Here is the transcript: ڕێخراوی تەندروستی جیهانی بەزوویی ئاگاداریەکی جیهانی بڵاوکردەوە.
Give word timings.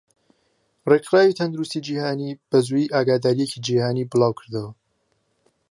ڕێخراوی 0.89 1.37
تەندروستی 1.39 1.83
جیهانی 1.87 2.37
بەزوویی 2.49 2.91
ئاگاداریەکی 2.93 3.63
جیهانی 3.65 4.09
بڵاوکردەوە. 4.11 4.71